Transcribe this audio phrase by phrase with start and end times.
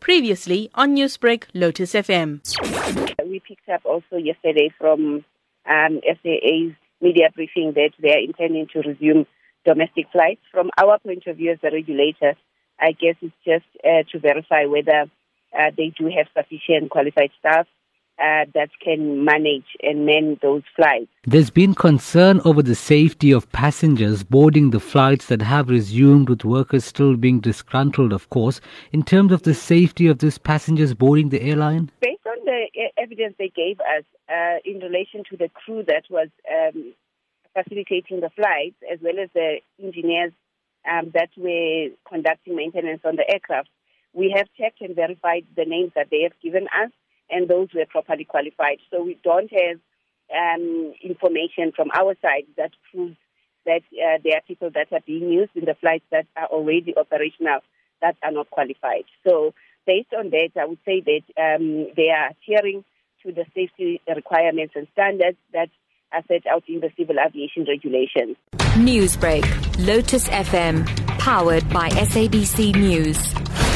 [0.00, 2.40] Previously on Newsbreak, Lotus FM.
[3.24, 5.24] We picked up also yesterday from
[5.68, 9.26] um, SAA's media briefing that they are intending to resume
[9.64, 10.40] domestic flights.
[10.50, 12.34] From our point of view as a regulator,
[12.78, 15.10] I guess it's just uh, to verify whether
[15.56, 17.66] uh, they do have sufficient qualified staff
[18.20, 21.08] uh, that can manage and man those flights.
[21.24, 26.44] There's been concern over the safety of passengers boarding the flights that have resumed, with
[26.44, 28.60] workers still being disgruntled, of course.
[28.92, 31.90] In terms of the safety of these passengers boarding the airline?
[32.00, 32.66] Based on the
[32.98, 36.92] evidence they gave us uh, in relation to the crew that was um,
[37.54, 40.32] facilitating the flights, as well as the engineers
[40.90, 43.68] um, that were conducting maintenance on the aircraft,
[44.12, 46.90] we have checked and verified the names that they have given us
[47.30, 48.78] and those were properly qualified.
[48.90, 49.78] So we don't have
[50.34, 53.16] um, information from our side that proves
[53.66, 56.94] that uh, there are people that are being used in the flights that are already
[56.96, 57.60] operational
[58.00, 59.04] that are not qualified.
[59.26, 59.52] So
[59.86, 62.84] based on that, I would say that um, they are adhering
[63.22, 65.68] to the safety requirements and standards that
[66.12, 68.36] are set out in the civil aviation regulations.
[68.76, 69.44] Newsbreak,
[69.86, 70.86] Lotus FM,
[71.18, 73.69] powered by SABC News.